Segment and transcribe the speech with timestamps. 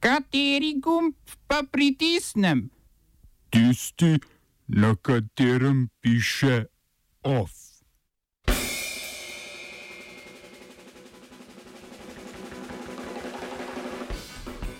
[0.00, 1.14] Kateri gumb
[1.46, 2.70] pa pritisnem?
[3.50, 4.18] Tisti,
[4.68, 6.64] na katerem piše
[7.22, 7.50] OF.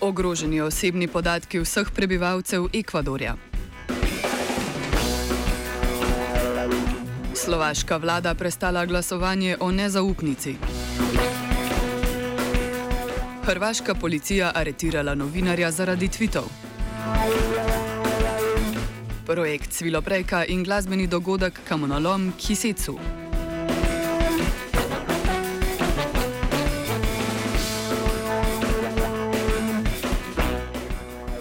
[0.00, 3.36] Ogroženi osebni podatki vseh prebivalcev Ekvadorja.
[7.34, 10.56] Slovaška vlada prestala glasovanje o nezaupnici.
[13.48, 16.42] Hrvaška policija aretirala novinarja zaradi tvitev.
[19.26, 22.98] Projekt Sviloprejka in glasbeni dogodek Kamonolom Kisecu.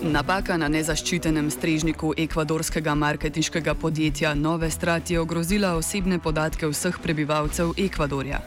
[0.02, 7.75] Napaka na nezaščitenem strežniku ekvadorskega marketinškega podjetja Nove Strat je ogrozila osebne podatke vseh prebivalcev
[7.77, 8.39] Ekvadorja.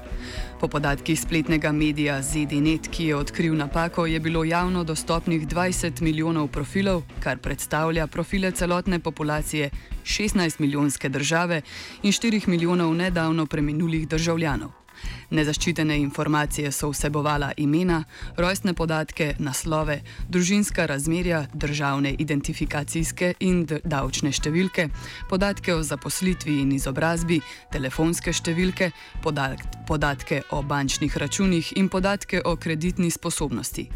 [0.60, 6.48] Po podatkih spletnega medija ZDNet, ki je odkril napako, je bilo javno dostopnih 20 milijonov
[6.48, 9.70] profilov, kar predstavlja profile celotne populacije
[10.04, 11.62] 16 milijonske države
[12.02, 14.79] in 4 milijonov nedavno preminulih državljanov.
[15.30, 18.04] Nezaščitene informacije so vsebovala imena,
[18.36, 24.88] rojstne podatke, naslove, družinska razmerja, državne identifikacijske in davčne številke,
[25.30, 27.40] podatke o zaposlitvi in izobrazbi,
[27.72, 28.90] telefonske številke,
[29.22, 33.88] podatke o bančnih računih in podatke o kreditni sposobnosti.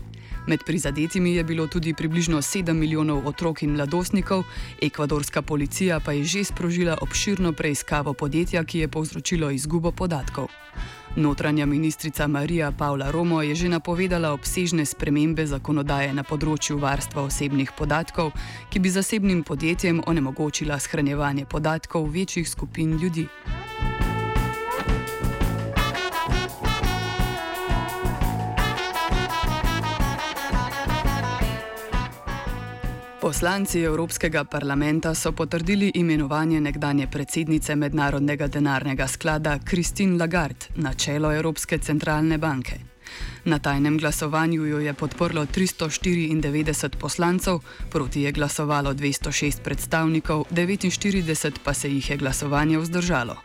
[0.46, 4.44] Med prizadetimi je bilo tudi približno 7 milijonov otrok in mladostnikov,
[4.82, 10.48] ekvadorska policija pa je že sprožila obširno preiskavo podjetja, ki je povzročilo izgubo podatkov.
[11.16, 17.70] Notranja ministrica Marija Paula Romo je že napovedala obsežne spremembe zakonodaje na področju varstva osebnih
[17.78, 18.32] podatkov,
[18.70, 23.28] ki bi zasebnim podjetjem onemogočila shranjevanje podatkov večjih skupin ljudi.
[33.34, 41.32] Poslanci Evropskega parlamenta so potrdili imenovanje nekdanje predsednice Mednarodnega denarnega sklada Christine Lagarde na čelo
[41.34, 42.78] Evropske centralne banke.
[43.44, 47.58] Na tajnem glasovanju jo je podprlo 394 poslancev,
[47.90, 53.36] proti je glasovalo 206 predstavnikov, 49 pa se jih je glasovanje vzdržalo.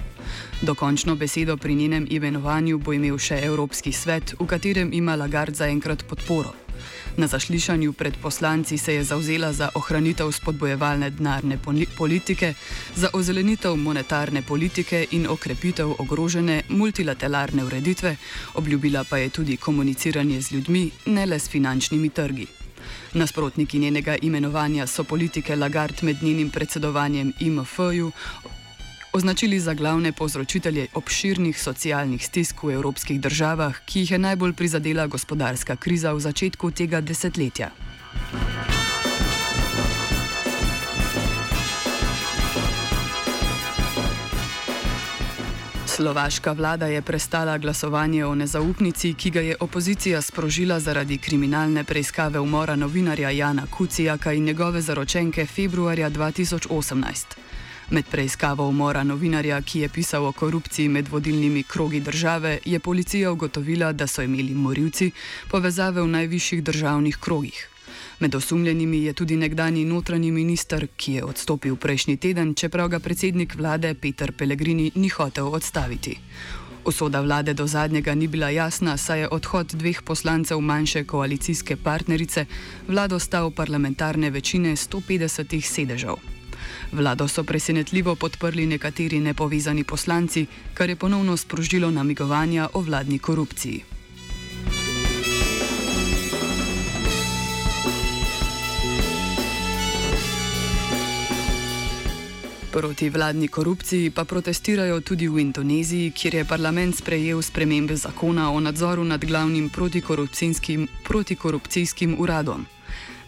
[0.61, 6.05] Dokončno besedo pri njenem imenovanju bo imel še Evropski svet, v katerem ima Lagarde zaenkrat
[6.05, 6.68] podporo.
[7.17, 11.57] Na zašlišanju pred poslanci se je zauzela za ohranitev spodbojevalne denarne
[11.97, 12.53] politike,
[12.95, 18.15] za ozelenitev monetarne politike in okrepitev ogrožene multilateralne ureditve,
[18.53, 22.47] obljubila pa je tudi komuniciranje z ljudmi, ne le s finančnimi trgi.
[23.13, 28.11] Nasprotniki njenega imenovanja so politike Lagarde med njenim predsedovanjem IMF-ju
[29.13, 35.07] označili za glavne povzročitelje obširnih socialnih stisk v evropskih državah, ki jih je najbolj prizadela
[35.07, 37.71] gospodarska kriza v začetku tega desetletja.
[45.99, 52.39] Slovaška vlada je prestala glasovanje o nezaupnici, ki ga je opozicija sprožila zaradi kriminalne preiskave
[52.39, 57.58] umora novinarja Jana Kucijaka in njegove zaročenke februarja 2018.
[57.91, 63.31] Med preiskavo umora novinarja, ki je pisal o korupciji med vodilnimi krogi države, je policija
[63.31, 65.11] ugotovila, da so imeli morilci
[65.49, 67.69] povezave v najvišjih državnih krogih.
[68.19, 73.55] Med osumljenimi je tudi nekdani notranji minister, ki je odstopil prejšnji teden, čeprav ga predsednik
[73.55, 76.17] vlade Peter Pellegrini ni hotel odstaviti.
[76.85, 82.45] Usoda vlade do zadnjega ni bila jasna, saj je odhod dveh poslancev manjše koalicijske partnerice
[82.87, 86.38] vlado stal parlamentarne večine 150 sedežev.
[86.91, 93.83] Vlado so presenetljivo podprli nekateri nepovezani poslanci, kar je ponovno sprožilo namigovanja o vladni korupciji.
[102.71, 108.59] Proti vladni korupciji pa protestirajo tudi v Indoneziji, kjer je parlament sprejel spremembe zakona o
[108.59, 112.65] nadzoru nad glavnim protikorupcijskim, protikorupcijskim uradom.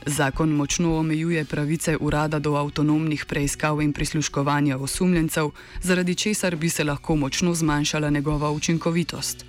[0.05, 5.49] Zakon močno omejuje pravice urada do avtonomnih preiskav in prisluškovanja osumljencev,
[5.81, 9.45] zaradi česar bi se lahko močno zmanjšala njegova učinkovitost.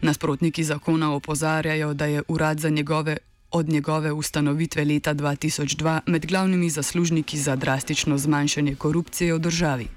[0.00, 3.16] Nasprotniki zakona opozarjajo, da je urad njegove,
[3.50, 9.88] od njegove ustanovitve leta 2002 med glavnimi zaslužniki za drastično zmanjšanje korupcije v državi.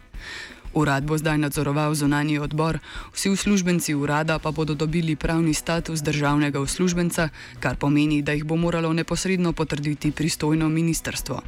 [0.78, 2.78] Urad bo zdaj nadzoroval zunani odbor,
[3.14, 7.30] vsi uslužbenci urada pa bodo dobili pravni status državnega uslužbenca,
[7.60, 11.42] kar pomeni, da jih bo moralo neposredno potrditi pristojno ministrstvo.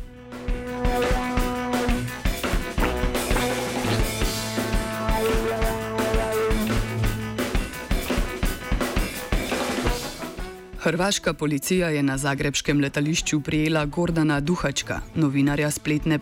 [10.79, 16.19] Hrvaška policija je na zagrebskem letališču prijela Gordana Duhačka, novinarja spletne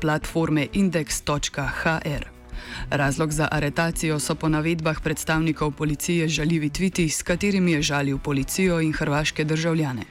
[0.00, 2.39] platforme index.hr.
[2.90, 8.80] Razlog za aretacijo so po navedbah predstavnikov policije žaljivi tviti, s katerimi je žalil policijo
[8.80, 10.02] in hrvaške državljane.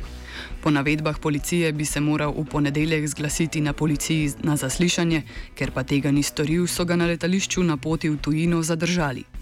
[0.64, 5.22] Po navedbah policije bi se moral v ponedeljek zglasiti na policiji na zaslišanje,
[5.56, 9.39] ker pa tega ni storil, so ga na letališču na poti v tujino zadržali.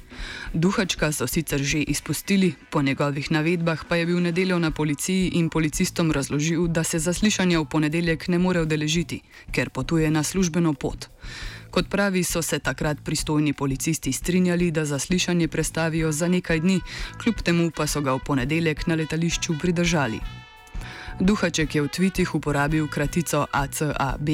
[0.53, 5.49] Duhačka so sicer že izpustili, po njegovih navedbah pa je bil nedeljo na policiji in
[5.49, 9.21] policistom razložil, da se zaslišanja v ponedeljek ne more udeležiti,
[9.51, 11.09] ker potuje na službeno pot.
[11.71, 16.81] Kot pravi, so se takrat pristojni policisti strinjali, da zaslišanje prestavijo za nekaj dni,
[17.21, 20.19] kljub temu pa so ga v ponedeljek na letališču pridržali.
[21.19, 24.29] Duhaček je v tvitih uporabil kratico ACAB,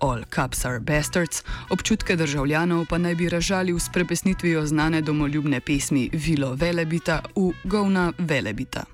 [0.00, 6.10] All Cups are Bastards, občutke državljanov pa naj bi ražalil s prepesnitvijo znane domoljubne pesmi
[6.12, 8.93] Vilo Velebita v Govna Velebita.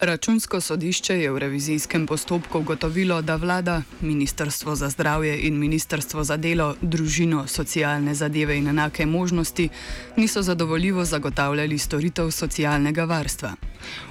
[0.00, 6.36] Računsko sodišče je v revizijskem postopku ugotovilo, da vlada, Ministrstvo za zdravje in Ministrstvo za
[6.36, 9.68] delo, družino, socialne zadeve in enake možnosti
[10.16, 13.52] niso zadovoljivo zagotavljali storitev socialnega varstva.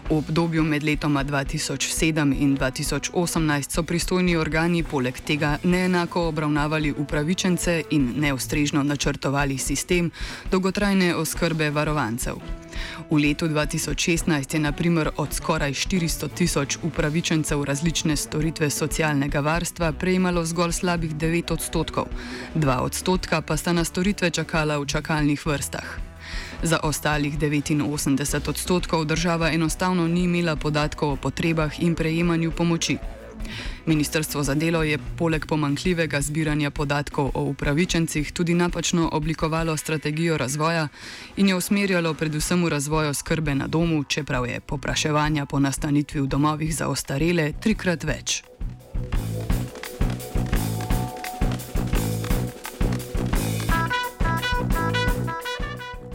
[0.09, 7.83] V obdobju med letoma 2007 in 2018 so pristojni organi poleg tega neenako obravnavali upravičence
[7.89, 10.11] in neustrežno načrtovali sistem
[10.51, 12.66] dolgotrajne oskrbe varovancev.
[13.09, 20.45] V letu 2016 je naprimer od skoraj 400 tisoč upravičencev različne storitve socialnega varstva prejemalo
[20.45, 22.05] zgolj slabih 9 odstotkov,
[22.55, 26.07] 2 odstotka pa sta na storitve čakala v čakalnih vrstah.
[26.63, 32.97] Za ostalih 89 odstotkov država enostavno ni imela podatkov o potrebah in prejemanju pomoči.
[33.85, 40.87] Ministrstvo za delo je poleg pomankljivega zbiranja podatkov o upravičencih tudi napačno oblikovalo strategijo razvoja
[41.37, 46.27] in jo usmerjalo predvsem v razvoj skrbe na domu, čeprav je popraševanja po nastanitvi v
[46.27, 48.43] domovih za ostarele trikrat več.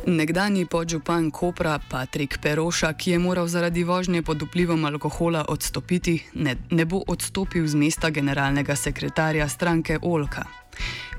[0.06, 6.56] Nekdani podžupan Kopra Patrik Peroša, ki je moral zaradi vožnje pod vplivom alkohola odstopiti, ne,
[6.70, 10.61] ne bo odstopil z mesta generalnega sekretarja stranke Olka.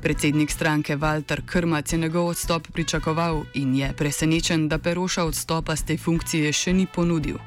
[0.04, 5.84] Predsednik stranke Walter Krmac je njegov odstop pričakoval in je presenečen, da Peroša odstopa z
[5.84, 7.38] te funkcije še ni ponudil.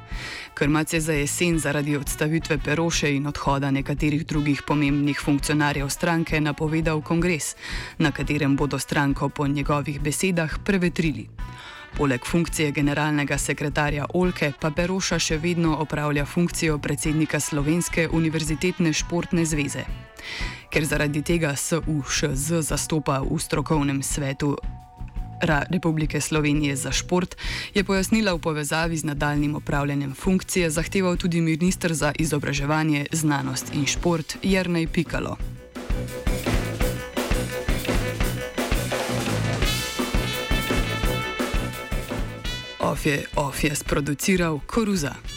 [0.53, 7.01] Krmac je za jesen zaradi odstavitve Peroše in odhoda nekaterih drugih pomembnih funkcionarjev stranke napovedal
[7.01, 7.55] kongres,
[7.97, 11.27] na katerem bodo stranko po njegovih besedah prevetrili.
[11.97, 19.45] Poleg funkcije generalnega sekretarja Olke pa Peroša še vedno opravlja funkcijo predsednika Slovenske univerzitetne športne
[19.45, 19.81] zveze.
[20.69, 24.53] Ker zaradi tega SUŠZ zastopa v strokovnem svetu
[25.41, 27.33] Republike Slovenije za šport,
[27.73, 33.89] je pojasnila v povezavi z nadaljnim upravljanjem funkcije zahteval tudi ministr za izobraževanje, znanost in
[33.89, 35.56] šport Jrnej Pikalo.
[42.97, 45.36] Of je, of sproduciral Koruza.